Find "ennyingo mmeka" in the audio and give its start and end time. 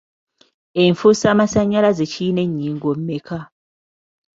2.47-3.39